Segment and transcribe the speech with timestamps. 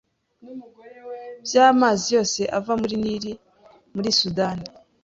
[1.45, 3.31] byamazi yose ava muri Nili
[3.95, 4.65] Muri Sudani